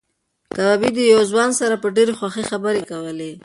[0.55, 3.31] کبابي د یو ځوان سره په ډېرې خوښۍ خبرې کولې.